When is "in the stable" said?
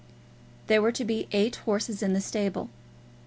2.01-2.71